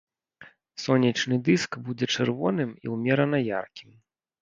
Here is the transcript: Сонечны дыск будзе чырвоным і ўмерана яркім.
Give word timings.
Сонечны 0.83 1.37
дыск 1.51 1.71
будзе 1.91 2.05
чырвоным 2.17 2.75
і 2.89 2.97
ўмерана 2.97 3.45
яркім. 3.59 3.99